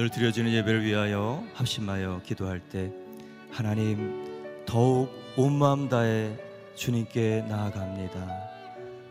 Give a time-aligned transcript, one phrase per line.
[0.00, 2.90] 오늘 드려지는 예배를 위하여 합심하여 기도할 때
[3.50, 6.38] 하나님 더욱 온 마음 다해
[6.74, 8.26] 주님께 나아갑니다.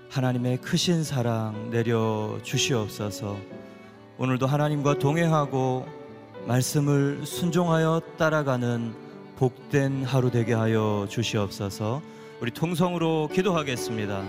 [0.09, 3.37] 하나님의 크신 사랑 내려 주시옵소서.
[4.17, 5.85] 오늘도 하나님과 동행하고
[6.47, 8.95] 말씀을 순종하여 따라가는
[9.37, 12.01] 복된 하루 되게 하여 주시옵소서.
[12.41, 14.23] 우리 통성으로 기도하겠습니다.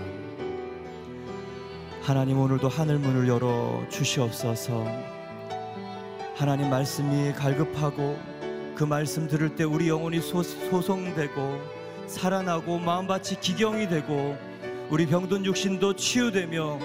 [2.03, 5.20] 하나님 오늘도 하늘 문을 열어 주시옵소서.
[6.41, 8.19] 하나님 말씀이 갈급하고
[8.75, 11.61] 그 말씀 들을 때 우리 영혼이 소, 소송되고
[12.07, 14.39] 살아나고 마음밭이 기경이 되고
[14.89, 16.79] 우리 병든 육신도 치유되며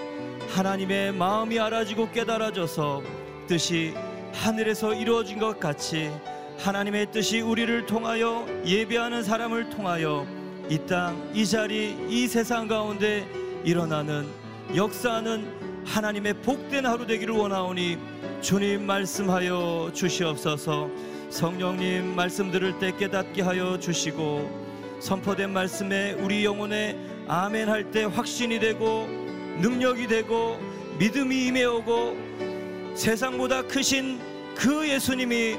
[0.49, 3.01] 하나님의 마음이 알아지고 깨달아져서
[3.47, 3.93] 뜻이
[4.33, 6.11] 하늘에서 이루어진 것 같이
[6.57, 10.27] 하나님의 뜻이 우리를 통하여 예배하는 사람을 통하여
[10.69, 13.25] 이 땅, 이 자리, 이 세상 가운데
[13.63, 14.27] 일어나는
[14.75, 17.97] 역사하는 하나님의 복된 하루 되기를 원하오니
[18.45, 20.87] 주님 말씀하여 주시옵소서.
[21.31, 26.95] 성령님 말씀 들을 때 깨닫게 하여 주시고 선포된 말씀에 우리 영혼에
[27.27, 29.07] 아멘 할 때 확신이 되고
[29.61, 30.59] 능력이 되고
[30.99, 34.19] 믿음이 임해오고 세상보다 크신
[34.53, 35.55] 그 예수님이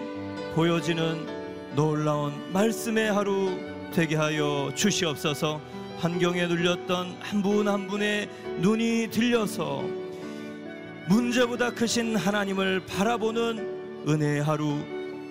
[0.55, 1.27] 보여지는
[1.75, 3.51] 놀라운 말씀의 하루
[3.93, 5.61] 되게 하여 주시옵소서.
[5.99, 8.29] 환경에 눌렸던 한 분한 분의
[8.59, 9.83] 눈이 들려서
[11.09, 14.79] 문제보다 크신 하나님을 바라보는 은혜의 하루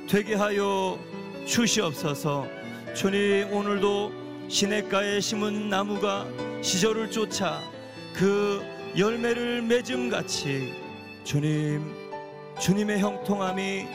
[0.09, 0.97] 되게 하여
[1.45, 2.47] 주시옵소서.
[2.93, 4.11] 주님 오늘도
[4.47, 6.25] 시냇가에 심은 나무가
[6.61, 7.59] 시절을 쫓아
[8.13, 8.61] 그
[8.97, 10.73] 열매를 맺음 같이
[11.25, 11.93] 주님
[12.59, 13.85] 주님의 형통함이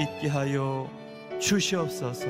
[0.00, 0.90] 있게 하여
[1.38, 2.26] 주시옵소서.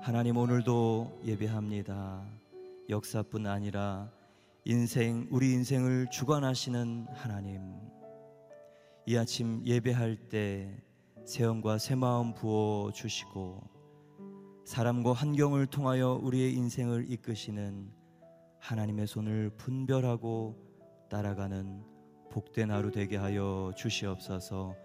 [0.00, 2.24] 하나님 오늘도 예배합니다.
[2.88, 4.10] 역사뿐 아니라
[4.64, 7.80] 인생 우리 인생을 주관하시는 하나님
[9.06, 10.80] 이 아침 예배할 때
[11.24, 13.60] 새영과 새 마음 부어 주시고
[14.64, 17.90] 사람과 환경을 통하여 우리의 인생을 이끄시는
[18.60, 20.56] 하나님의 손을 분별하고
[21.10, 21.82] 따라가는
[22.30, 24.76] 복된 하루 되게 하여 주시옵소서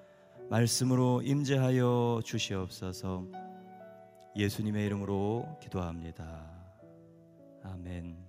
[0.49, 3.27] 말씀으로 임재하여 주시옵소서
[4.35, 6.47] 예수님의 이름으로 기도합니다.
[7.63, 8.26] 아멘.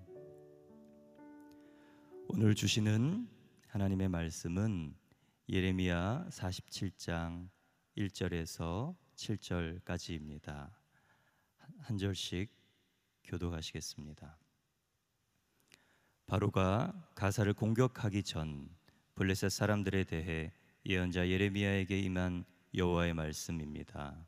[2.30, 3.26] 오늘 주시는
[3.68, 4.94] 하나님의 말씀은
[5.48, 7.48] 예레미야 47장
[7.96, 10.70] 1절에서 7절까지입니다.
[11.78, 12.50] 한 절씩
[13.24, 14.36] 교도하시겠습니다.
[16.26, 18.68] 바로가 가사를 공격하기 전
[19.14, 20.52] 블레셋 사람들에 대해
[20.84, 22.44] 예언자 예레미야에게 임한
[22.74, 24.26] 여호와의 말씀입니다.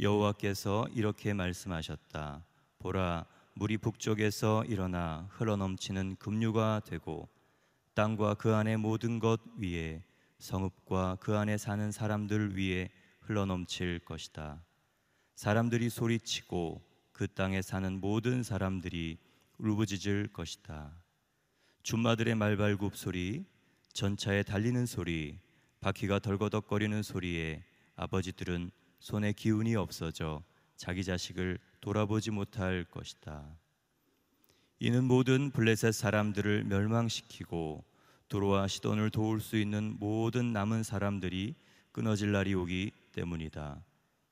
[0.00, 2.46] 여호와께서 이렇게 말씀하셨다.
[2.78, 3.26] 보라
[3.58, 7.26] 물이 북쪽에서 일어나 흘러넘치는 급류가 되고
[7.94, 10.04] 땅과 그 안의 모든 것 위에
[10.38, 14.62] 성읍과 그 안에 사는 사람들 위에 흘러넘칠 것이다.
[15.36, 16.82] 사람들이 소리치고
[17.12, 19.16] 그 땅에 사는 모든 사람들이
[19.56, 20.92] 울부짖을 것이다.
[21.82, 23.46] 준마들의 말발굽 소리,
[23.94, 25.38] 전차에 달리는 소리,
[25.80, 28.70] 바퀴가 덜거덕거리는 소리에 아버지들은
[29.00, 30.44] 손에 기운이 없어져
[30.76, 33.44] 자기 자식을 돌아보지 못할 것이다.
[34.78, 37.84] 이는 모든 블레셋 사람들을 멸망시키고
[38.28, 41.54] 두로와 시돈을 도울 수 있는 모든 남은 사람들이
[41.92, 43.82] 끊어질 날이 오기 때문이다.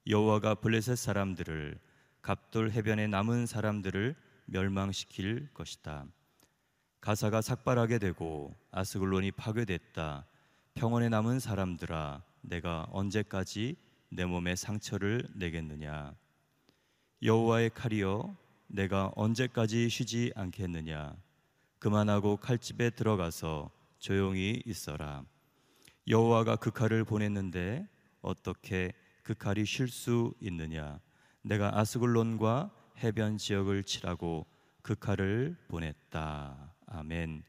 [0.06, 1.78] 여호와가 블레셋 사람들을
[2.20, 4.14] 갑돌 해변에 남은 사람들을
[4.46, 6.06] 멸망시킬 것이다.
[7.00, 10.26] 가사가 삭발하게 되고 아스글론이 파괴됐다.
[10.74, 13.76] 평원에 남은 사람들아, 내가 언제까지
[14.10, 16.14] 내 몸에 상처를 내겠느냐?
[17.24, 21.16] 여호와의 칼이여, 내가 언제까지 쉬지 않겠느냐?
[21.78, 25.24] 그만하고 칼집에 들어가서 조용히 있어라.
[26.06, 27.88] 여호와가 그 칼을 보냈는데
[28.20, 31.00] 어떻게 그 칼이 쉴 수 있느냐?
[31.40, 32.70] 내가 아스글론과
[33.02, 34.44] 해변 지역을 치라고
[34.82, 36.74] 그 칼을 보냈다.
[36.88, 37.42] 아멘.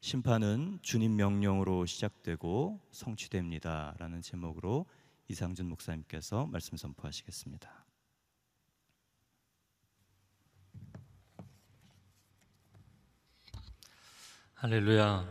[0.00, 4.86] 심판은 주님 명령으로 시작되고 성취됩니다라는 제목으로
[5.28, 7.87] 이상준 목사님께서 말씀 선포하시겠습니다.
[14.60, 15.24] 할렐루야.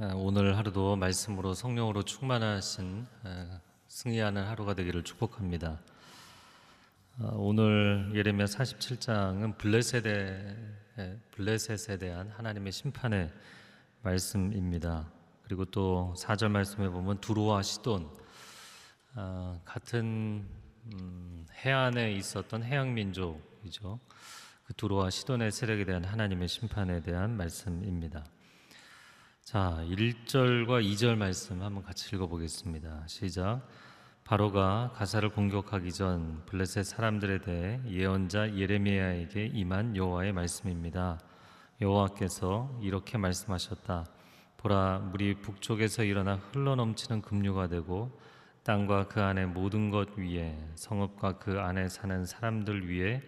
[0.00, 5.80] 아, 오늘 하루도 말씀으로 성령으로 충만하신 아, 승리하는 하루가 되기를 축복합니다.
[7.20, 10.56] 아, 오늘 예레미야 47장은 블레셋에
[11.30, 13.32] 블레셋에 대한 하나님의 심판의
[14.02, 15.10] 말씀입니다.
[15.44, 18.10] 그리고 또 4절 말씀에 보면 두로와 시돈
[19.14, 20.46] 아, 같은
[20.92, 24.00] 음, 해안에 있었던 해양 민족이죠.
[24.64, 28.33] 그 두로와 시돈의 세력에 대한 하나님의 심판에 대한 말씀입니다.
[29.44, 33.04] 자, 1절과 2절 말씀 한번 같이 읽어 보겠습니다.
[33.06, 33.60] 시작.
[34.24, 41.20] 바로가 가사를 공격하기 전 블레셋 사람들에 대해 예언자 예레미야에게 임한 여호와의 말씀입니다.
[41.82, 44.06] 여호와께서 이렇게 말씀하셨다.
[44.56, 48.18] 보라 물이 북쪽에서 일어나 흘러넘치는 급류가 되고
[48.62, 53.20] 땅과 그 안에 모든 것 위에 성읍과 그 안에 사는 사람들 위에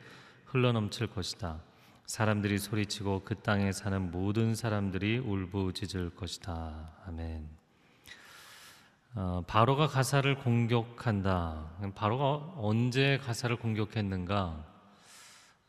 [0.46, 1.61] 흘러넘칠 것이다.
[2.06, 6.92] 사람들이 소리치고 그 땅에 사는 모든 사람들이 울부짖을 것이다.
[7.04, 7.48] 아멘.
[9.16, 11.92] 어, 바로가 가자를 공격한다.
[11.96, 14.64] 바로가 언제 가자를 공격했는가?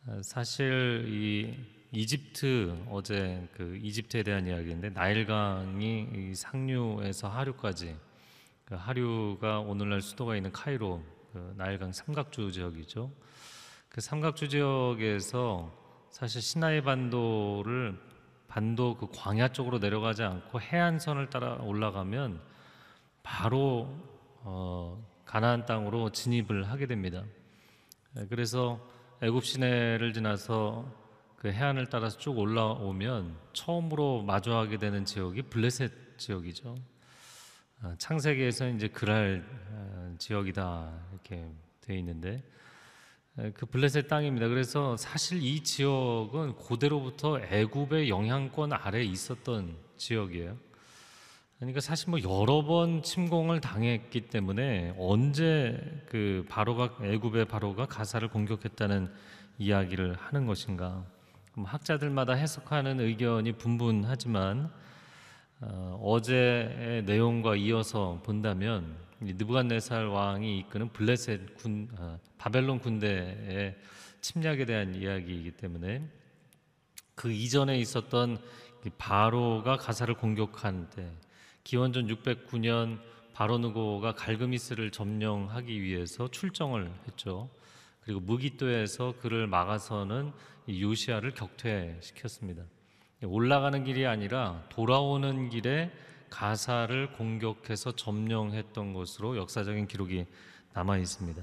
[0.06, 1.56] 어, 사실 이
[1.92, 7.96] 이집트 어제 그 이집트에 대한 이야기인데 나일강이 이 상류에서 하류까지
[8.66, 11.02] 그 하류가 오늘날 수도가 있는 카이로
[11.34, 13.12] 그 나일강 삼각주 지역이죠.
[13.90, 15.87] 그 삼각주 지역에서
[16.18, 17.96] 사실 시나이 반도를
[18.48, 22.42] 반도 그 광야 쪽으로 내려가지 않고 해안선을 따라 올라가면
[23.22, 23.88] 바로
[24.42, 27.24] 어, 가나안 땅으로 진입을 하게 됩니다.
[28.18, 28.84] 예, 그래서
[29.22, 30.92] 애굽 시내를 지나서
[31.36, 36.78] 그 해안을 따라서 쭉 올라오면 처음으로 마주하게 되는 지역이 블레셋 지역이죠.
[37.84, 41.48] 아, 창세기에서 이제 그랄 어, 지역이다 이렇게
[41.82, 42.57] 되어 있는데 예,
[43.54, 44.48] 그 블레셋 땅입니다.
[44.48, 50.58] 그래서 사실 이 지역은 고대로부터 애굽의 영향권 아래 있었던 지역이에요.
[51.60, 55.80] 그러니까 사실 뭐 여러 번 침공을 당했기 때문에 언제
[56.10, 59.12] 그 바로가 애굽의 바로가 가사를 공격했다는
[59.60, 61.06] 이야기를 하는 것인가?
[61.56, 64.72] 학자들마다 해석하는 의견이 분분하지만
[65.60, 73.76] 어, 제의 내용과 이어서 본다면 느부갓네살 왕이 이끄는 블레셋 군 어, 바벨론 군대의
[74.22, 76.08] 침략에 대한 이야기이기 때문에
[77.16, 78.38] 그 이전에 있었던
[79.00, 81.12] 바로가 가사를 공격한 때
[81.64, 83.00] 기원전 609년
[83.34, 87.50] 바로누고가 갈그미스를 점령하기 위해서 출정을 했죠.
[88.02, 90.32] 그리고 무기또에서 그를 막아서는
[90.70, 92.64] 요시아를 격퇴시켰습니다.
[93.24, 95.92] 올라가는 길이 아니라 돌아오는 길에
[96.30, 100.26] 가사를 공격해서 점령했던 것으로 역사적인 기록이
[100.74, 101.42] 남아 있습니다.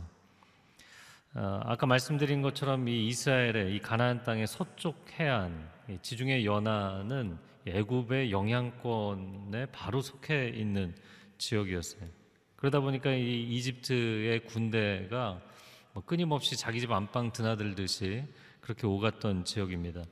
[1.37, 5.69] 어, 아까 말씀드린 것처럼 이 이스라엘의 이 가나안 땅의 서쪽 해안
[6.00, 10.95] 지중해 연안은 애굽의 영향권에 바로 속해 있는
[11.38, 12.09] 지역이었어요.
[12.54, 15.40] 그러다 보니까 이 이집트의 군대가
[15.93, 18.25] 뭐 끊임없이 자기 집 안방 드나들듯이
[18.61, 20.04] 그렇게 오갔던 지역입니다.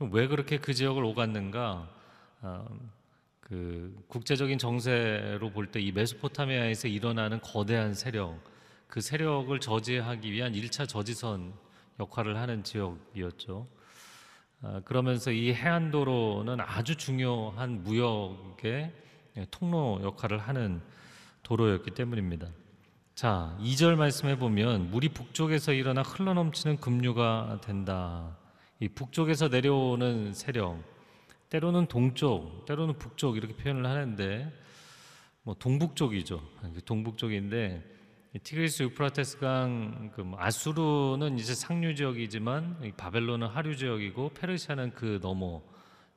[0.00, 1.88] 왜 그렇게 그 지역을 오갔는가?
[2.42, 2.66] 어,
[3.40, 8.38] 그 국제적인 정세로 볼 때 이 메소포타미아에서 일어나는 거대한 세력,
[8.86, 11.52] 그 세력을 저지하기 위한 1차 저지선
[11.98, 13.66] 역할을 하는 지역이었죠.
[14.62, 18.92] 아, 그러면서 이 해안도로는 아주 중요한 무역의
[19.50, 20.80] 통로 역할을 하는
[21.42, 22.48] 도로였기 때문입니다.
[23.14, 28.36] 자, 2절 말씀해 보면 물이 북쪽에서 일어나 흘러넘치는 급류가 된다.
[28.82, 30.82] 이 북쪽에서 내려오는 세력,
[31.50, 34.50] 때로는 동쪽, 때로는 북쪽 이렇게 표현을 하는데
[35.42, 36.42] 뭐 동북쪽이죠.
[36.86, 37.82] 동북쪽인데
[38.42, 45.60] 티그리스 유프라테스강 그뭐 아수르는 이제 상류 지역이지만 바벨론은 하류 지역이고 페르시아는 그 너머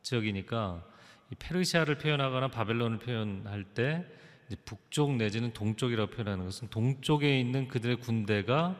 [0.04, 0.86] 지역이니까
[1.32, 4.06] 이 페르시아를 표현하거나 바벨론을 표현할 때
[4.64, 8.80] 북쪽 내지는 동쪽이라고 표현하는 것은 동쪽에 있는 그들의 군대가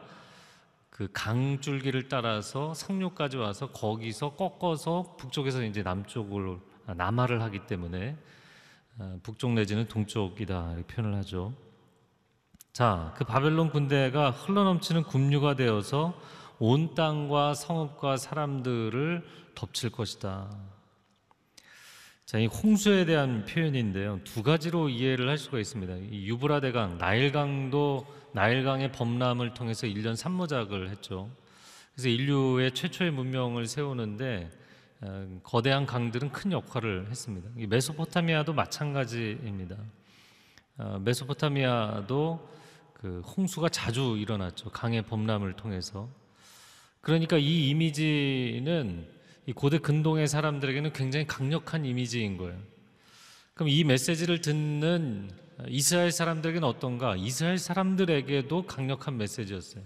[0.94, 8.16] 그 강줄기를 따라서 상류까지 와서 거기서 꺾어서 북쪽에서 이제 남쪽으로 아, 남하를 하기 때문에
[9.00, 11.52] 아, 북쪽 내지는 동쪽이다 이렇게 표현을 하죠.
[12.72, 16.14] 자, 그 바벨론 군대가 흘러넘치는 군류가 되어서
[16.60, 20.48] 온 땅과 성읍과 사람들을 덮칠 것이다.
[22.34, 24.18] 자, 이 홍수에 대한 표현인데요.
[24.24, 25.94] 두 가지로 이해를 할 수가 있습니다.
[26.10, 31.30] 이 유브라데강, 나일강도 나일강의 범람을 통해서 일년 산모작을 했죠.
[31.92, 34.50] 그래서 인류의 최초의 문명을 세우는데
[35.02, 37.48] 어, 거대한 강들은 큰 역할을 했습니다.
[37.56, 39.76] 이 메소포타미아도 마찬가지입니다.
[40.78, 42.48] 어, 메소포타미아도
[42.94, 44.70] 그 홍수가 자주 일어났죠.
[44.70, 46.08] 강의 범람을 통해서.
[47.00, 49.13] 그러니까 이 이미지는
[49.46, 52.58] 이 고대 근동의 사람들에게는 굉장히 강력한 이미지인 거예요.
[53.54, 55.30] 그럼 이 메시지를 듣는
[55.68, 57.14] 이스라엘 사람들에게는 어떤가?
[57.16, 59.84] 이스라엘 사람들에게도 강력한 메시지였어요.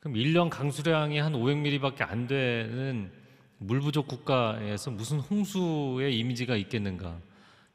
[0.00, 3.12] 그럼 1년 강수량이 한 500mm밖에 안 되는
[3.58, 7.20] 물 부족 국가에서 무슨 홍수의 이미지가 있겠는가?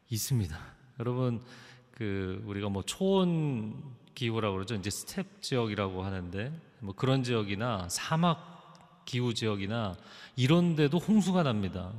[0.10, 0.58] 있습니다.
[1.00, 1.42] 여러분
[1.92, 3.82] 그 우리가 뭐 초원
[4.14, 4.76] 기후라고 그러죠.
[4.76, 8.57] 이제 스텝 지역이라고 하는데 뭐 그런 지역이나 사막
[9.08, 9.98] 기후 지역이나
[10.36, 11.92] 이런 데도 홍수가 납니다.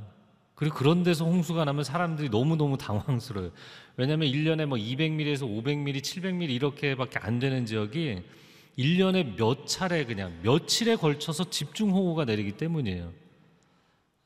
[0.55, 3.51] 그리고 그런 데서 홍수가 나면 사람들이 너무너무 당황스러워요.
[3.97, 8.21] 왜냐하면 1년에 뭐 200mm에서 500mm, 700mm 이렇게밖에 안 되는 지역이
[8.77, 13.11] 1년에 몇 차례 그냥 며칠에 걸쳐서 집중호우가 내리기 때문이에요.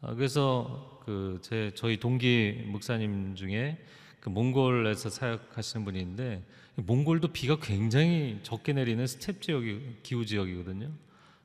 [0.01, 3.77] 아, 그래서 그 제 저희 동기 목사님 중에
[4.19, 6.41] 그 몽골에서 사역하시는 분이 있는데
[6.75, 10.89] 몽골도 비가 굉장히 적게 내리는 스텝 지역이 기후 지역이거든요.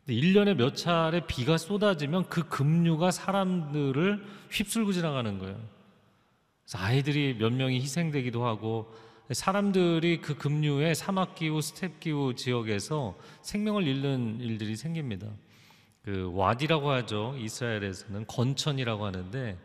[0.08, 5.60] 근데 1년에 몇 차례 비가 쏟아지면 그 급류가 사람들을 휩쓸고 지나가는 거예요.
[6.64, 8.90] 그래서 아이들이 몇 명이 희생되기도 하고
[9.30, 15.26] 사람들이 그 급류의 사막 기후, 스텝 기후 지역에서 생명을 잃는 일들이 생깁니다.
[16.02, 17.36] 그 와디라고 하죠.
[17.38, 19.58] 이스라엘에서는 건천이라고 하는데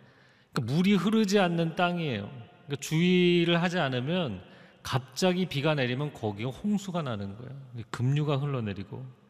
[0.52, 2.30] 그 물이 흐르지 않는 땅이에요.
[2.66, 4.42] 그러니까 주의를 하지 않으면
[4.82, 7.56] 갑자기 비가 내리면 거기가 홍수가 나는 거예요.
[7.92, 9.23] 급류가 흘러내리고.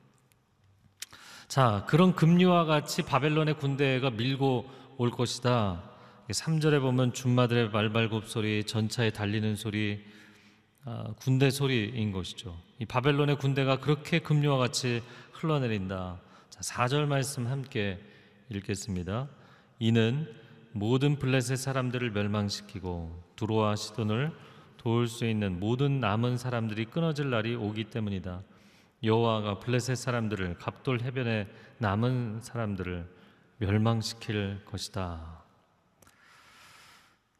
[1.54, 5.84] 자, 그런 급류와 같이 바벨론의 군대가 밀고 올 것이다.
[6.28, 10.04] 3절에 보면 준마들의 말발굽 소리, 전차에 달리는 소리,
[10.84, 12.58] 아, 군대 소리인 것이죠.
[12.80, 16.20] 이 바벨론의 군대가 그렇게 급류와 같이 흘러내린다.
[16.50, 18.00] 자, 4절 말씀 함께
[18.50, 19.28] 읽겠습니다.
[19.78, 20.28] 이는
[20.72, 24.32] 모든 블레셋 사람들을 멸망시키고 두로와 시돈을
[24.78, 28.42] 도울 수 있는 모든 남은 사람들이 끊어질 날이 오기 때문이다.
[29.04, 31.48] 여호와가 블레셋 사람들을 갑돌 해변에
[31.80, 33.06] 남은 사람들을
[33.58, 35.44] 멸망시킬 것이다.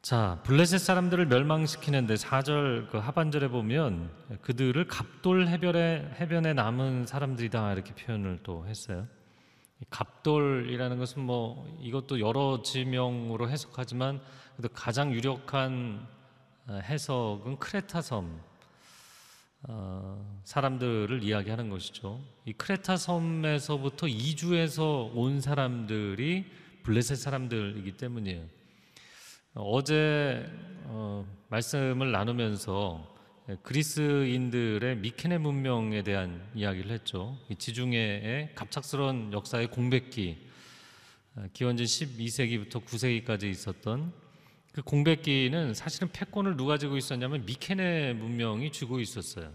[0.02, 7.94] 자, 블레셋 사람들을 멸망시키는데 4절 그 하반절에 보면 그들을 갑돌 해변에 해변에 남은 사람들이다 이렇게
[7.96, 9.08] 표현을 또 했어요.
[9.80, 14.22] 이 갑돌이라는 것은 뭐 이것도 여러 지명으로 해석하지만
[14.74, 16.06] 가장 유력한
[16.68, 18.42] 어, 해석은 크레타 섬
[19.66, 22.20] 어, 사람들을 이야기하는 것이죠.
[22.46, 26.46] 이 크레타 섬에서부터 이주해서 온 사람들이
[26.84, 28.46] 블레셋 사람들이기 때문이에요.
[29.56, 30.46] 어제
[30.86, 33.14] 어, 말씀을 나누면서
[33.62, 37.38] 그리스인들의 미케네 문명에 대한 이야기를 했죠.
[37.50, 40.50] 이 지중해의 갑작스러운 역사의 공백기,
[41.36, 44.23] 어, 기원전 12세기부터 9세기까지 있었던
[44.74, 49.52] 그 공백기는 사실은 패권을 누가 쥐고 있었냐면 미케네 문명이 쥐고 있었어요.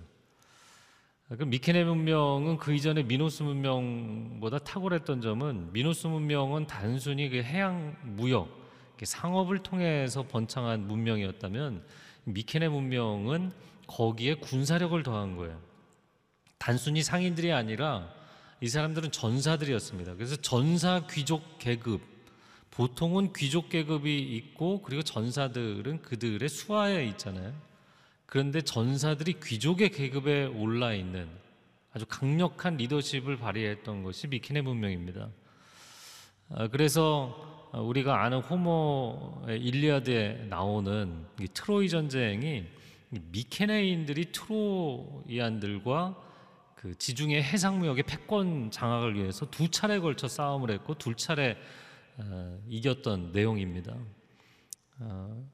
[1.37, 8.49] 그 미케네 문명은 그 이전에 미노스 문명보다 탁월했던 점은 미노스 문명은 단순히 그 해양 무역,
[9.03, 11.85] 상업을 통해서 번창한 문명이었다면
[12.25, 13.53] 미케네 문명은
[13.89, 15.61] 거기에 군사력을 더한 거예요.
[16.59, 18.09] 단순히 상인들이 아니라
[18.61, 20.15] 이 사람들은 전사들이었습니다.
[20.15, 22.01] 그래서 전사 귀족 계급,
[22.71, 27.53] 보통은 귀족 계급이 있고 그리고 전사들은 그들의 수하에 있잖아요.
[28.27, 31.29] 그런데 전사들이 귀족의 계급에 올라 있는
[31.93, 35.31] 아주 강력한 리더십을 발휘했던 것이 미케네 문명입니다.
[36.51, 42.65] 아, 그래서 우리가 아는 호모의 일리아드에 나오는 이 트로이 전쟁이
[43.11, 46.17] 미케네인들이 트로이안들과
[46.75, 51.57] 그 지중해 해상 무역의 패권 장악을 위해서 두 차례 걸쳐 싸움을 했고 둘 차례 어,
[52.67, 53.97] 이겼던 내용입니다.
[55.01, 55.45] 어,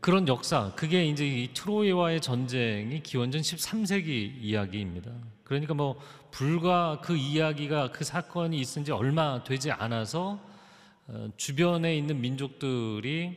[0.00, 5.12] 그런 역사, 그게 이제 이 트로이와의 전쟁이 기원전 13세기 이야기입니다.
[5.44, 5.98] 그러니까 뭐
[6.30, 10.40] 불과 그 이야기가 그 사건이 있은 지 얼마 되지 않아서
[11.08, 13.36] 어, 주변에 있는 민족들이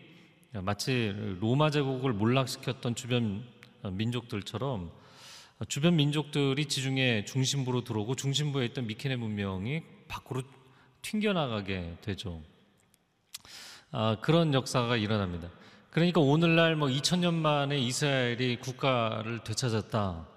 [0.52, 3.44] 마치 로마 제국을 몰락시켰던 주변
[3.82, 4.92] 어, 민족들처럼
[5.68, 10.44] 주변 민족들이 지중해 중심부로 들어오고 중심부에 있던 미케네 문명이 밖으로
[11.06, 12.42] 튕겨나가게 되죠.
[13.92, 15.50] 아, 그런 역사가 일어납니다.
[15.92, 20.28] 그러니까 오늘날 뭐 2000년 만에 이스라엘이 국가를 되찾았다.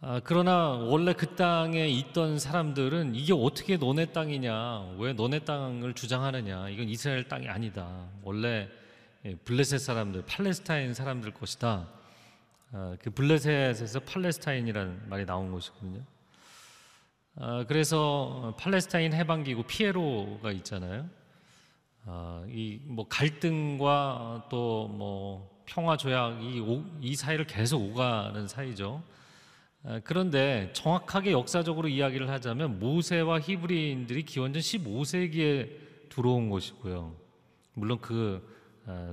[0.00, 6.70] 아, 그러나 원래 그 땅에 있던 사람들은 이게 어떻게 너네 땅이냐, 왜 너네 땅을 주장하느냐,
[6.70, 8.08] 이건 이스라엘 땅이 아니다.
[8.22, 8.68] 원래
[9.26, 11.86] 예, 블레셋 사람들, 팔레스타인 사람들 것이다.
[12.72, 16.00] 아, 그 블레셋에서 팔레스타인이라는 말이 나온 것이거든요.
[17.40, 21.08] 아, 그래서 팔레스타인 해방기구 피에로가 있잖아요.
[22.04, 29.02] 아, 이뭐 갈등과 또 뭐 평화 조약 이, 오- 이 사이를 계속 오가는 사이죠.
[29.84, 37.14] 아, 그런데 정확하게 역사적으로 이야기를 하자면 모세와 히브리인들이 기원전 15세기에 들어온 것이고요.
[37.74, 38.56] 물론 그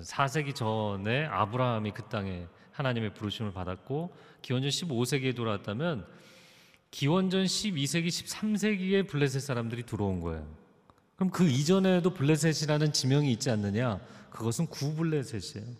[0.01, 6.07] 4세기 전에 아브라함이 그 땅에 하나님의 부르심을 받았고 기원전 15세기에 돌아왔다면
[6.95, 10.47] 기원전 12세기, 13세기에 블레셋 사람들이 들어온 거예요.
[11.17, 13.99] 그럼 그 이전에도 블레셋이라는 지명이 있지 않느냐?
[14.29, 15.75] 그것은 구블레셋이에요.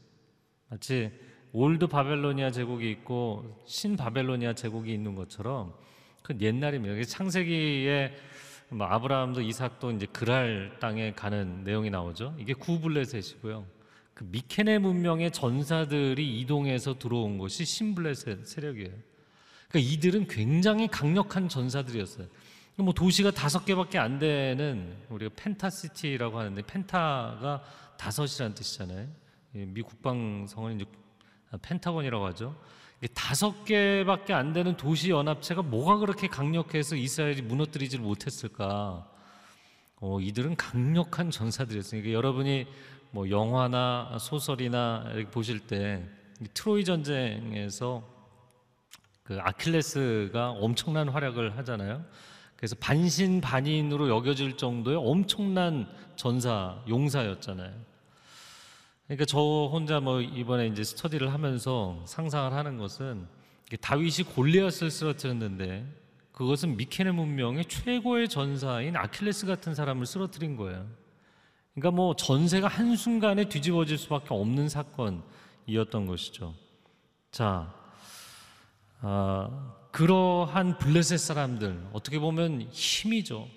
[0.67, 1.13] 마치
[1.54, 5.73] old 바빌로니아 제국이 있고 신 바빌로니아 제국이 있는 것처럼
[6.21, 6.95] 그 옛날입니다.
[6.95, 8.13] 그게 창세기에
[8.71, 12.36] 뭐 아브라함도 이삭도 이제 그랄 땅에 가는 내용이 나오죠.
[12.38, 13.65] 이게 구블레셋이고요.
[14.13, 19.14] 그 미케네 문명의 전사들이 이동해서 들어온 것이 신블레셋 세력이에요.
[19.69, 22.28] 그러니까 이들은 굉장히 강력한 전사들이었어요.
[22.78, 27.63] 뭐 도시가 다섯 개밖에 안 되는 우리가 pentacity라고 하는데 penta가
[27.97, 29.08] 다섯이라는 뜻이잖아요.
[29.54, 30.86] 이미 국방성은 이제
[31.62, 32.56] 펜타곤이라고 하죠.
[33.13, 39.08] 다섯 개밖에 안 되는 도시 연합체가 뭐가 그렇게 강력해서 이스라엘이 무너뜨리지를 못했을까?
[39.97, 42.01] 어, 이들은 강력한 전사들이었어요.
[42.01, 42.67] 그러니까 여러분이
[43.12, 46.01] 뭐 영화나 소설이나 보실 때이
[46.54, 48.14] 트로이 전쟁에서
[49.26, 52.06] 그 아킬레스가 엄청난 활약을 하잖아요.
[52.56, 57.74] 그래서 반신반인으로 여겨질 정도의 엄청난 전사 용사였잖아요.
[59.08, 63.28] 그러니까 저 혼자 뭐 이번에 이제 스터디를 하면서 상상을 하는 것은
[63.82, 65.86] 다윗이 골리앗을 쓰러뜨렸는데
[66.32, 70.86] 그것은 미케네 문명의 최고의 전사인 아킬레스 같은 사람을 쓰러뜨린 거예요.
[71.74, 76.54] 그러니까 뭐 전세가 한순간에 뒤집어질 수밖에 없는 사건이었던 것이죠.
[77.32, 77.74] 자,
[79.08, 79.48] 아,
[79.91, 83.48] 그러한 블레셋 사람들 어떻게 보면 힘이죠.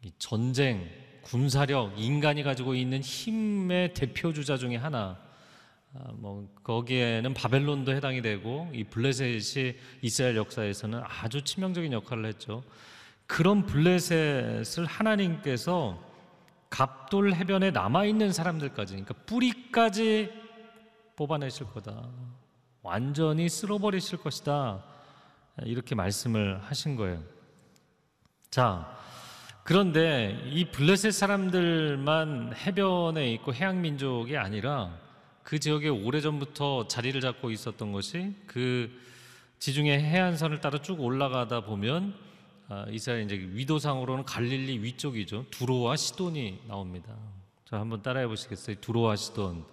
[0.00, 0.88] 이 전쟁,
[1.20, 5.18] 군사력, 인간이 가지고 있는 힘의 대표 주자 중에 하나.
[5.92, 12.64] 아, 뭐 거기에는 바벨론도 해당이 되고 이 블레셋이 이스라엘 역사에서는 아주 치명적인 역할을 했죠.
[13.26, 16.02] 그런 블레셋을 하나님께서
[16.70, 20.30] 갑돌 해변에 남아 있는 사람들까지, 그러니까 뿌리까지
[21.16, 22.08] 뽑아내실 거다.
[22.82, 24.82] 완전히 쓸어버리실 것이다.
[25.64, 27.22] 이렇게 말씀을 하신 거예요.
[28.50, 28.96] 자,
[29.64, 34.98] 그런데 이 블레셋 사람들만 해변에 있고 해양 민족이 아니라
[35.42, 38.90] 그 지역에 오래전부터 자리를 잡고 있었던 것이 그
[39.60, 42.14] 지중해 해안선을 따라 쭉 올라가다 보면
[42.68, 45.46] 아, 이스라엘 이제 위도상으로는 갈릴리 위쪽이죠.
[45.50, 47.14] 두로와 시돈이 나옵니다.
[47.64, 48.76] 자, 한번 따라해 보시겠어요?
[48.80, 49.64] 두로와 시돈.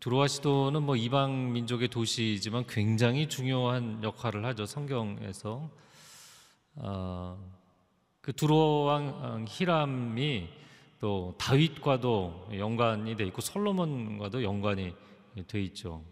[0.00, 4.66] 두로와 시돈은 뭐 이방 민족의 도시이지만 굉장히 중요한 역할을 하죠.
[4.66, 5.68] 성경에서.
[6.76, 7.36] 아,
[8.20, 10.48] 그 두로 왕 히람이
[11.00, 14.94] 또 다윗과도 연관이 돼 있고 솔로몬과도 연관이
[15.48, 16.04] 돼 있죠.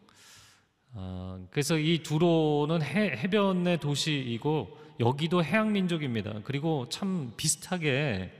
[0.95, 6.41] 아, 그래서 이 두로는 해, 해변의 도시이고 여기도 해양 민족입니다.
[6.45, 8.40] 그리고 참 비슷하게 이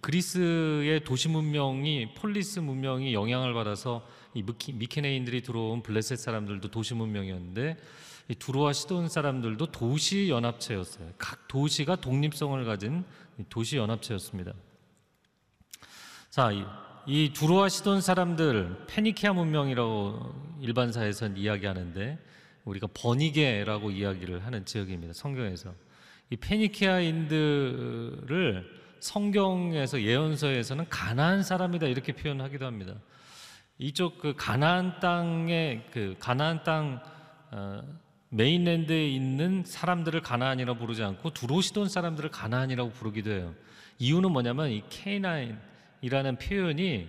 [0.00, 7.76] 그리스의 도시 문명이 폴리스 문명이 영향을 받아서 이 미키, 미케네인들이 들어온 블레셋 사람들도 도시 문명이었는데
[8.28, 11.12] 이 두로와 시돈 사람들도 도시 연합체였어요.
[11.18, 13.04] 각 도시가 독립성을 가진
[13.50, 14.54] 도시 연합체였습니다.
[16.30, 16.64] 자, 이,
[17.06, 22.18] 이 두로와 시돈 사람들 페니키아 문명이라고 일반사에서는 이야기하는데
[22.64, 25.12] 우리가 베니게라고 이야기를 하는 지역입니다.
[25.12, 25.74] 성경에서
[26.30, 32.94] 이 페니키아인들을 성경에서 예언서에서는 가나안 사람이다 이렇게 표현하기도 합니다.
[33.76, 37.02] 이쪽 그 가나안 땅에 그 가나안 땅
[37.50, 37.82] 어,
[38.30, 43.54] 메인랜드에 있는 사람들을 가나안이라고 부르지 않고 두로시돈 사람들을 가나안이라고 부르기도 해요.
[43.98, 47.06] 이유는 뭐냐면 이 케이나인이라는 표현이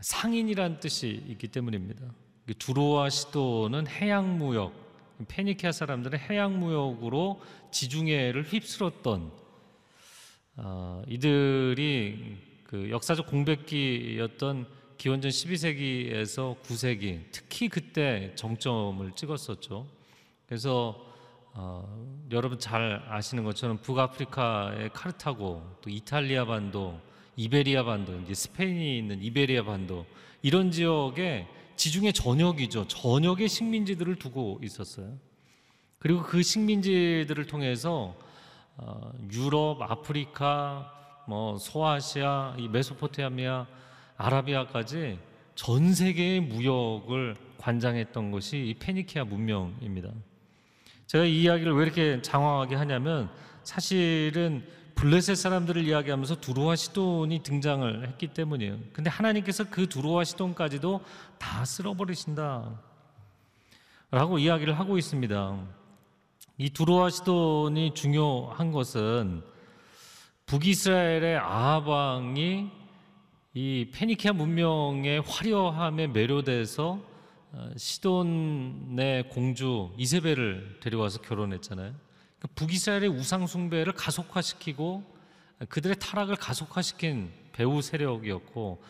[0.00, 2.06] 상인이라는 뜻이 있기 때문입니다.
[2.58, 4.72] 두로와 시도는 해양 무역,
[5.28, 9.45] 페니키아 사람들은 해양 무역으로 지중해를 휩쓸었던
[10.56, 14.66] 어, 이들이 그 역사적 공백기였던
[14.96, 19.86] 기원전 12세기에서 9세기 특히 그때 정점을 찍었었죠.
[20.46, 21.04] 그래서
[21.52, 26.98] 어, 여러분 잘 아시는 것처럼 북아프리카의 카르타고 또 이탈리아 반도
[27.36, 30.06] 이베리아 반도 이제 스페인이 있는 이베리아 반도
[30.40, 32.88] 이런 지역에 지중해 전역이죠.
[32.88, 35.18] 전역의 식민지들을 두고 있었어요.
[35.98, 38.25] 그리고 그 식민지들을 통해서 어,
[39.32, 40.92] 유럽, 아프리카,
[41.26, 43.66] 뭐 소아시아, 이 메소포타미아,
[44.16, 45.18] 아라비아까지
[45.54, 50.10] 전 세계의 무역을 관장했던 것이 이 페니키아 문명입니다.
[51.06, 53.30] 제가 이 이야기를 왜 이렇게 장황하게 하냐면
[53.62, 54.64] 사실은
[54.96, 58.78] 블레셋 사람들을 이야기하면서 두로와 시돈이 등장을 했기 때문이에요.
[58.92, 61.02] 근데 하나님께서 그 두로와 시돈까지도
[61.38, 62.80] 다 쓸어버리신다.
[64.10, 65.58] 라고 이야기를 하고 있습니다.
[66.58, 69.42] 이 두로와 시돈이 중요한 것은
[70.46, 72.70] 북이스라엘의 아합 왕이
[73.52, 76.98] 이 페니키아 문명의 화려함에 매료돼서
[77.52, 81.92] 어, 시돈의 공주 이세벨을 데려와서 결혼했잖아요.
[82.38, 85.04] 그러니까 북이스라엘의 우상 숭배를 가속화시키고
[85.68, 88.82] 그들의 타락을 가속화시킨 배후 세력이었고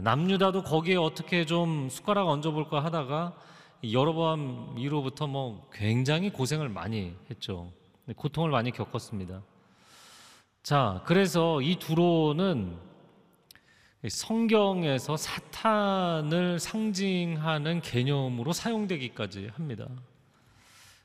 [0.00, 3.36] 남유다도 거기에 어떻게 좀 숟가락 얹어볼까 하다가
[3.84, 7.72] 여로보암 이후로부터 뭐 굉장히 고생을 많이 했죠.
[8.16, 9.42] 고통을 많이 겪었습니다.
[10.62, 12.76] 자, 그래서 이 두로는
[14.08, 19.88] 성경에서 사탄을 상징하는 개념으로 사용되기까지 합니다.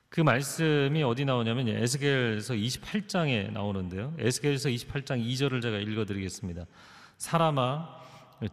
[0.10, 4.14] 그 말씀이 어디 나오냐면 에스겔서 28장에 나오는데요.
[4.18, 6.66] 에스겔서 28장 2절을 제가 읽어 드리겠습니다.
[7.18, 7.98] 사람아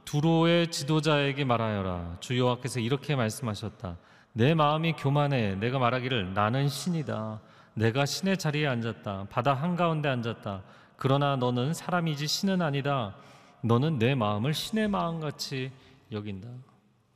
[0.04, 2.16] 두로의 지도자에게 말하여라.
[2.20, 3.98] 주 여호와께서 이렇게 말씀하셨다.
[4.36, 5.54] 내 마음이 교만해.
[5.54, 7.40] 내가 말하기를 나는 신이다.
[7.74, 9.28] 내가 신의 자리에 앉았다.
[9.30, 10.62] 바다 한가운데 앉았다.
[10.96, 13.14] 그러나 너는 사람이지 신은 아니다.
[13.62, 15.70] 너는 내 마음을 신의 마음같이
[16.10, 16.48] 여긴다.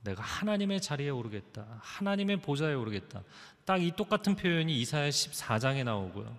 [0.05, 1.67] 내가 하나님의 자리에 오르겠다.
[1.81, 3.23] 하나님의 보좌에 오르겠다.
[3.65, 6.37] 딱 이 똑같은 표현이 이사야 14장에 나오고요.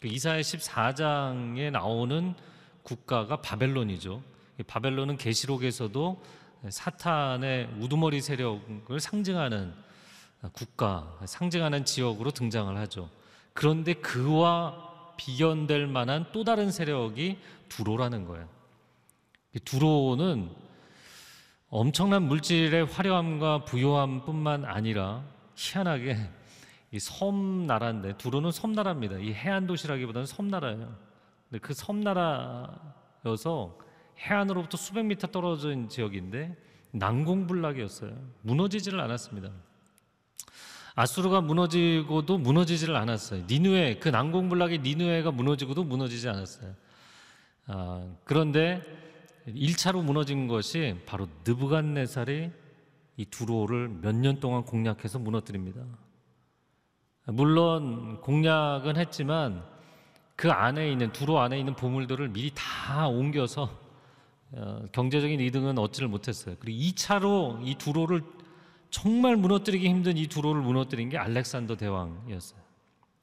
[0.00, 2.34] 그 이사야 14장에 나오는
[2.82, 4.22] 국가가 바벨론이죠.
[4.58, 6.22] 이 바벨론은 계시록에서도
[6.70, 9.72] 사탄의 우두머리 세력을 상징하는
[10.52, 13.08] 국가, 상징하는 지역으로 등장을 하죠.
[13.52, 18.48] 그런데 그와 비견될 만한 또 다른 세력이 두로라는 거예요.
[19.54, 20.50] 이 두로는
[21.68, 25.24] 엄청난 물질의 화려함과 부요함뿐만 아니라
[25.54, 26.16] 희한하게
[26.90, 29.18] 이 섬나라인데 두로는 섬나라입니다.
[29.18, 30.94] 이 해안 도시라기보다는 섬나라예요.
[31.48, 32.72] 근데 그 섬나라여서
[34.18, 36.56] 해안으로부터 수백 미터 떨어진 지역인데
[36.90, 38.14] 난공불락이었어요.
[38.42, 39.50] 무너지지를 않았습니다.
[40.94, 43.44] 아수르가 무너지고도 무너지지를 않았어요.
[43.48, 46.74] 니누에 그 난공불락의 니누에가 무너지고도 무너지지 않았어요.
[47.66, 48.82] 아, 그런데
[49.48, 52.50] 1차로 무너진 것이 바로 느부갓네살이
[53.16, 55.82] 이 두로를 몇 년 동안 공략해서 무너뜨립니다.
[57.26, 59.64] 물론 공략은 했지만
[60.34, 63.80] 그 안에 있는 두로 안에 있는 보물들을 미리 다 옮겨서
[64.54, 66.56] 어, 경제적인 이득은 얻지를 못했어요.
[66.58, 68.22] 그리고 2차로 이 두로를
[68.92, 72.60] 정말 무너뜨리기 힘든 이 두로를 무너뜨린 게 알렉산더 대왕이었어요.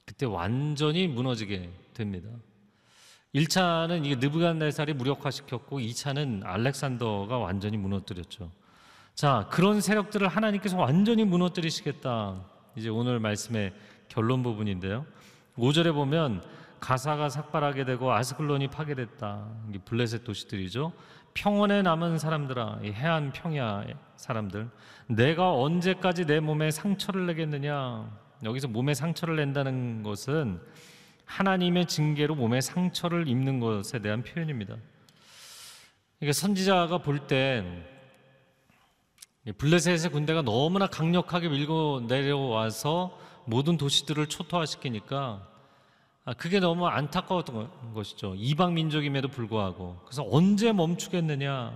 [0.04, 2.28] 그때 완전히 무너지게 됩니다.
[3.36, 8.52] 1차는 이 느부갓네살이 무력화시켰고 2차는 알렉산더가 완전히 무너뜨렸죠.
[9.14, 12.44] 자, 그런 세력들을 하나님께서 완전히 무너뜨리시겠다.
[12.76, 13.72] 이제 오늘 말씀의
[14.08, 15.06] 결론 부분인데요.
[15.56, 16.44] 5절에 보면
[16.80, 19.48] 가사가 삭발하게 되고 아스클론이 파괴됐다.
[19.70, 20.94] 이게 블레셋 도시들이죠.
[21.34, 24.70] 평원에 남은 사람들아, 이 해안 평야의 사람들,
[25.08, 28.10] 내가 언제까지 내 몸에 상처를 내겠느냐?
[28.44, 30.60] 여기서 몸에 상처를 낸다는 것은
[31.26, 34.76] 하나님의 징계로 몸에 상처를 입는 것에 대한 표현입니다.
[36.20, 37.86] 그러니까 선지자가 볼 땐
[39.58, 45.49] 블레셋의 군대가 너무나 강력하게 밀고 내려와서 모든 도시들을 초토화시키니까 아,
[46.38, 48.36] 그게 너무 안타까웠던 것이죠.
[48.38, 50.00] 이방 민족임에도 불구하고.
[50.06, 51.74] 그래서 언제 멈추겠느냐?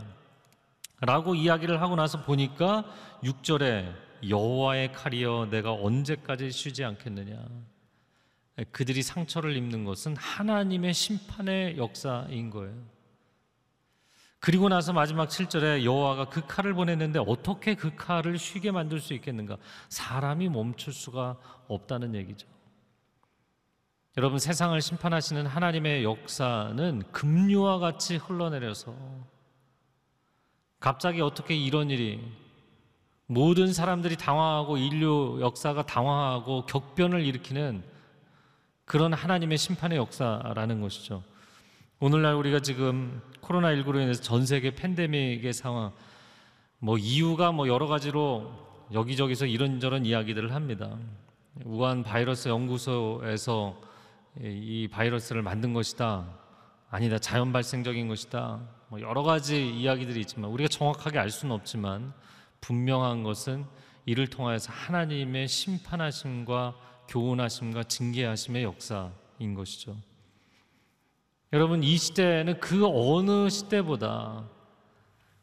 [1.01, 2.85] 라고 이야기를 하고 나서 보니까
[3.23, 3.93] 6절에
[4.29, 7.43] 여호와의 칼이여 내가 언제까지 쉬지 않겠느냐?
[8.71, 12.75] 그들이 상처를 입는 것은 하나님의 심판의 역사인 거예요.
[14.39, 19.57] 그리고 나서 마지막 7절에 여호와가 그 칼을 보냈는데 어떻게 그 칼을 쉬게 만들 수 있겠는가?
[19.89, 22.47] 사람이 멈출 수가 없다는 얘기죠.
[24.15, 28.93] 여러분 세상을 심판하시는 하나님의 역사는 급류와 같이 흘러내려서
[30.79, 32.21] 갑자기 어떻게 이런 일이
[33.25, 37.83] 모든 사람들이 당황하고 인류 역사가 당황하고 격변을 일으키는
[38.85, 41.23] 그런 하나님의 심판의 역사라는 것이죠.
[41.99, 45.91] 오늘날 우리가 지금 코로나19로 인해서 전 세계 팬데믹의 상황
[46.77, 48.51] 뭐 이유가 뭐 여러 가지로
[48.93, 50.99] 여기저기서 이런저런 이야기들을 합니다.
[51.65, 53.92] 우한 바이러스 연구소에서
[54.41, 56.27] 이 바이러스를 만든 것이다.
[56.89, 57.17] 아니다.
[57.17, 58.61] 자연 발생적인 것이다.
[58.89, 62.13] 뭐 여러 가지 이야기들이 있지만 우리가 정확하게 알 수는 없지만
[62.61, 63.65] 분명한 것은
[64.05, 66.75] 이를 통하여서 하나님의 심판하심과
[67.07, 69.97] 교훈하심과 징계하심의 역사인 것이죠.
[71.51, 74.49] 여러분 이 시대는 그 어느 시대보다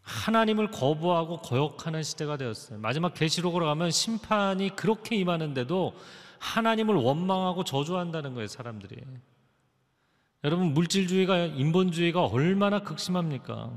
[0.02, 2.78] 하나님을 거부하고 거역하는 시대가 되었어요.
[2.80, 5.94] 마지막 계시록으로 가면 심판이 그렇게 임하는데도
[6.40, 8.96] 하나님을 원망하고 저주한다는 거예요, 사람들이.
[10.42, 13.70] 여러분 물질주의가 인본주의가 얼마나 극심합니까?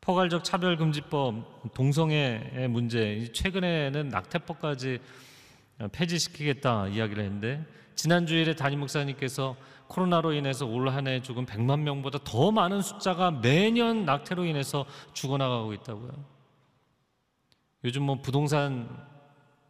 [0.00, 4.98] 포괄적 차별금지법, 동성애의 문제, 최근에는 낙태법까지
[5.92, 9.56] 폐지시키겠다 이야기를 했는데 지난 주일에 담임 목사님께서
[9.86, 15.72] 코로나로 인해서 올 한 해 죽은 100만 명보다 더 많은 숫자가 매년 낙태로 인해서 죽어나가고
[15.74, 16.10] 있다고요.
[17.84, 18.88] 요즘 뭐 부동산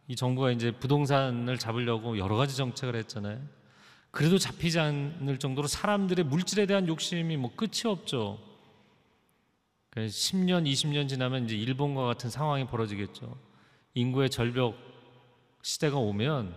[0.07, 3.39] 이 정부가 이제 부동산을 잡으려고 여러 가지 정책을 했잖아요.
[4.11, 8.39] 그래도 잡히지 않을 정도로 사람들의 물질에 대한 욕심이 뭐 끝이 없죠.
[9.95, 13.37] 10년, 20년 지나면 이제 일본과 같은 상황이 벌어지겠죠.
[13.93, 14.75] 인구의 절벽
[15.61, 16.55] 시대가 오면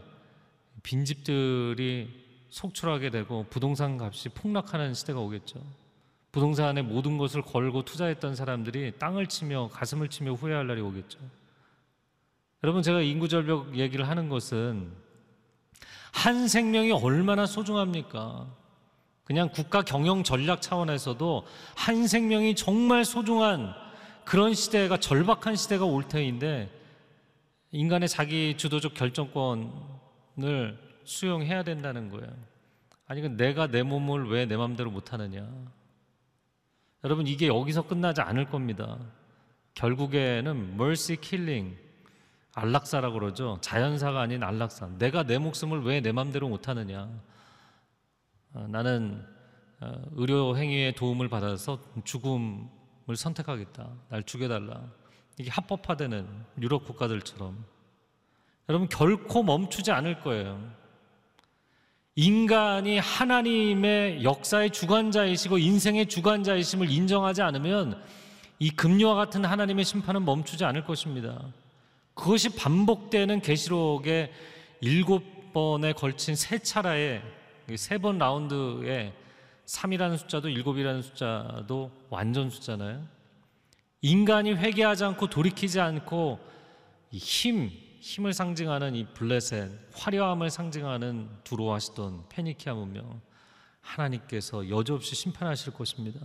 [0.83, 5.61] 빈집들이 속출하게 되고 부동산 값이 폭락하는 시대가 오겠죠.
[6.31, 11.19] 부동산에 모든 것을 걸고 투자했던 사람들이 땅을 치며 가슴을 치며 후회할 날이 오겠죠.
[12.65, 14.91] 여러분 제가 인구 절벽 얘기를 하는 것은
[16.15, 18.47] 한 생명이 얼마나 소중합니까?
[19.25, 21.45] 그냥 국가 경영 전략 차원에서도
[21.77, 23.75] 한 생명이 정말 소중한
[24.25, 26.71] 그런 시대가 절박한 시대가 올 터인데
[27.71, 32.33] 인간의 자기 주도적 결정권을 수용해야 된다는 거예요.
[33.07, 35.47] 아니 그 내가 내 몸을 왜 내 마음대로 못 하느냐?
[37.05, 38.99] 여러분 이게 여기서 끝나지 않을 겁니다.
[39.75, 41.84] 결국에는 mercy killing
[42.55, 43.59] 안락사라고 그러죠.
[43.61, 44.89] 자연사가 아닌 안락사.
[44.99, 47.09] 내가 내 목숨을 왜내 마음대로 못 하느냐?
[48.55, 49.27] 어, 나는
[49.81, 53.89] 어, 의료 행위의 도움을 받아서 죽음을 선택하겠다.
[54.09, 54.81] 날 죽여달라.
[55.39, 56.29] 이게 합법화되는
[56.61, 57.65] 유럽 국가들처럼
[58.69, 60.61] 여러분 결코 멈추지 않을 거예요.
[62.17, 68.01] 인간이 하나님의 역사의 주관자이시고 인생의 주관자이심을 인정하지 않으면
[68.61, 71.41] 이 금요와 같은 하나님의 심판은 멈추지 않을 것입니다.
[72.15, 74.33] 그것이 반복되는 계시록의
[74.81, 77.23] 일곱 번에 걸친 세 차례의
[77.77, 79.13] 세번 라운드에
[79.67, 83.07] 3이라는 숫자도 7이라는 숫자도 완전 숫자나요?
[84.03, 86.39] 인간이 회개하지 않고 돌이키지 않고
[87.11, 93.23] 이 힘, 힘을 상징하는 이 블레셋, 화려함을 상징하는 두로하시던 페니키아 문명
[93.81, 96.21] 하나님께서 여지없이 심판하실 것입니다.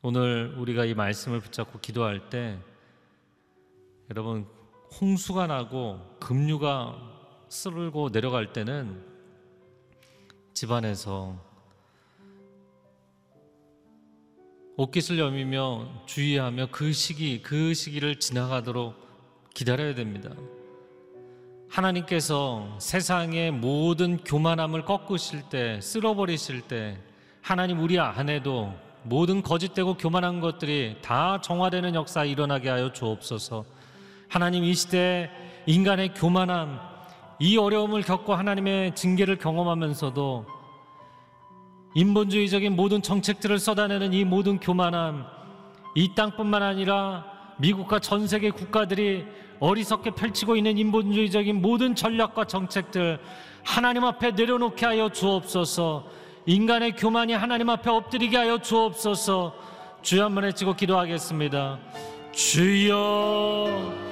[0.00, 2.58] 오늘 우리가 이 말씀을 붙잡고 기도할 때
[4.10, 4.46] 여러분
[5.00, 6.96] 홍수가 나고 급류가
[7.48, 9.02] 쓸고 내려갈 때는
[10.52, 11.36] 집안에서
[14.76, 18.94] 옷깃을 여미며 주의하며 그 시기 그 시기를 지나가도록
[19.54, 20.30] 기다려야 됩니다.
[21.68, 26.98] 하나님께서 세상의 모든 교만함을 꺾으실 때 쓸어버리실 때
[27.40, 33.64] 하나님 우리 안에도 모든 거짓되고 교만한 것들이 다 정화되는 역사 일어나게 하여 주옵소서.
[34.28, 35.30] 하나님 이 시대
[35.66, 36.80] 인간의 교만함
[37.40, 40.46] 이 어려움을 겪고 하나님의 징계를 경험하면서도
[41.94, 45.26] 인본주의적인 모든 정책들을 쏟아내는 이 모든 교만함
[45.94, 47.24] 이 땅뿐만 아니라
[47.58, 49.24] 미국과 전 세계 국가들이
[49.60, 53.20] 어리석게 펼치고 있는 인본주의적인 모든 전략과 정책들
[53.62, 56.06] 하나님 앞에 내려놓게 하여 주옵소서.
[56.46, 59.54] 인간의 교만이 하나님 앞에 엎드리게 하여 주옵소서.
[60.02, 61.78] 주여 한번 외치고 기도하겠습니다.
[62.32, 64.03] 주여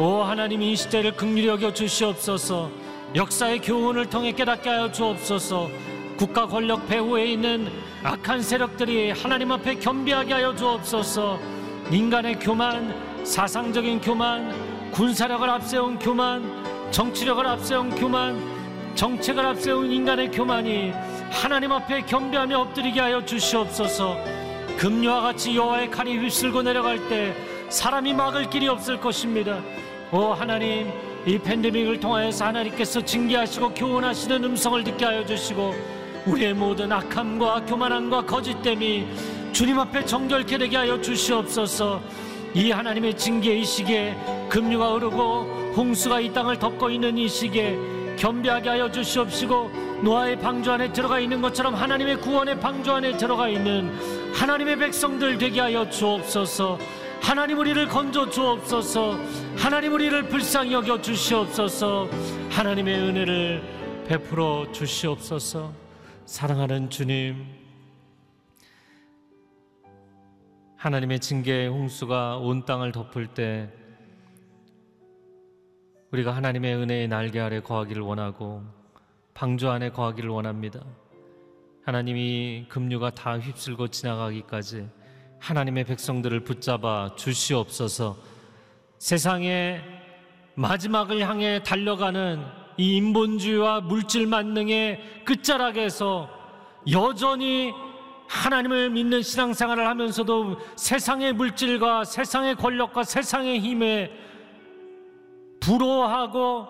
[0.00, 2.70] 오 하나님 이 시대를 극률히 여겨 주시옵소서.
[3.16, 5.68] 역사의 교훈을 통해 깨닫게 하여 주옵소서.
[6.16, 7.68] 국가 권력 배후에 있는
[8.04, 11.40] 악한 세력들이 하나님 앞에 겸비하게 하여 주옵소서.
[11.90, 12.94] 인간의 교만
[13.24, 14.54] 사상적인 교만
[14.92, 20.92] 군사력을 앞세운 교만 정치력을 앞세운 교만 정책을 앞세운 인간의 교만이
[21.28, 24.16] 하나님 앞에 겸비하며 엎드리게 하여 주시옵소서.
[24.76, 27.34] 금요와 같이 여호와의 칼이 휩쓸고 내려갈 때
[27.68, 29.60] 사람이 막을 길이 없을 것입니다
[30.10, 30.90] 오 하나님
[31.26, 35.74] 이 팬데믹을 통하여서 하나님께서 징계하시고 교훈하시는 음성을 듣게 하여 주시고
[36.24, 39.06] 우리의 모든 악함과 교만함과 거짓됨이
[39.52, 42.00] 주님 앞에 정결케 되게 하여 주시옵소서
[42.54, 44.16] 이 하나님의 징계의 시기에
[44.48, 47.76] 급류가 흐르고 홍수가 이 땅을 덮고 있는 이 시기에
[48.16, 53.92] 겸비하게 하여 주시옵시고 노아의 방주 안에 들어가 있는 것처럼 하나님의 구원의 방주 안에 들어가 있는
[54.32, 56.78] 하나님의 백성들 되게 하여 주옵소서
[57.20, 59.18] 하나님 우리를 건져 주옵소서.
[59.58, 62.08] 하나님 우리를 불쌍히 여겨 주시옵소서.
[62.50, 65.74] 하나님의 은혜를 베풀어 주시옵소서.
[66.24, 67.44] 사랑하는 주님,
[70.76, 73.68] 하나님의 징계의 홍수가 온 땅을 덮을 때
[76.12, 78.62] 우리가 하나님의 은혜의 날개 아래 거하기를 원하고
[79.34, 80.80] 방주 안에 거하기를 원합니다.
[81.84, 84.88] 하나님이 급류가 다 휩쓸고 지나가기까지
[85.40, 88.37] 하나님의 백성들을 붙잡아 주시옵소서.
[88.98, 89.82] 세상의
[90.54, 92.44] 마지막을 향해 달려가는
[92.76, 96.28] 이 인본주의와 물질 만능의 끝자락에서
[96.90, 97.72] 여전히
[98.28, 104.10] 하나님을 믿는 신앙생활을 하면서도 세상의 물질과 세상의 권력과 세상의 힘에
[105.60, 106.66] 부러워하고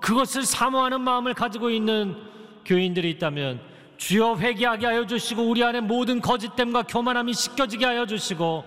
[0.00, 2.16] 그것을 사모하는 마음을 가지고 있는
[2.64, 3.60] 교인들이 있다면
[3.96, 8.64] 주여 회개하게 하여 주시고 우리 안에 모든 거짓됨과 교만함이 씻겨지게 하여 주시고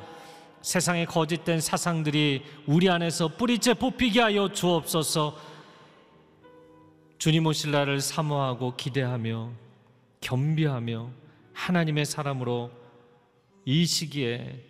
[0.61, 5.37] 세상의 거짓된 사상들이 우리 안에서 뿌리째 뽑히게 하여 주옵소서
[7.17, 9.51] 주님 오실 날을 사모하고 기대하며
[10.21, 11.09] 겸비하며
[11.53, 12.71] 하나님의 사람으로
[13.65, 14.63] 이 시기에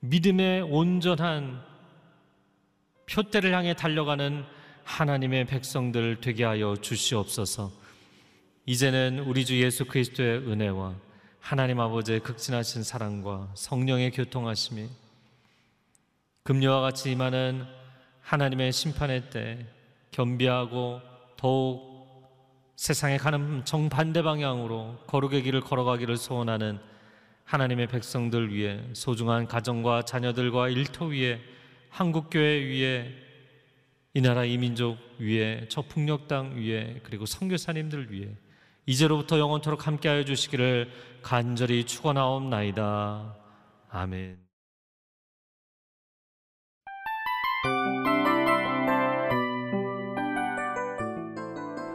[0.00, 1.62] 믿음의 온전한
[3.10, 4.44] 표대를 향해 달려가는
[4.84, 7.70] 하나님의 백성들 되게 하여 주시옵소서.
[8.66, 10.94] 이제는 우리 주 예수 그리스도의 은혜와
[11.38, 14.88] 하나님 아버지의 극진하신 사랑과 성령의 교통하심이
[16.44, 17.64] 금요와 같이 임하는
[18.20, 19.66] 하나님의 심판의 때
[20.10, 21.00] 겸비하고
[21.38, 21.94] 더욱
[22.76, 26.78] 세상에 가는 정반대 방향으로 거룩의 길을 걸어가기를 소원하는
[27.44, 31.40] 하나님의 백성들 위해 소중한 가정과 자녀들과 일터 위에
[31.88, 33.10] 한국교회 위에
[34.12, 38.28] 이 나라 이민족 위에 저땅 위에 그리고 선교사님들 위해
[38.84, 40.90] 이제로부터 영원토록 함께하여 주시기를
[41.22, 43.34] 간절히 축원하옵나이다.
[43.88, 44.43] 아멘.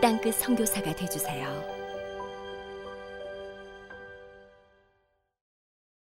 [0.00, 1.79] 땅끝 선교사가 되주세요.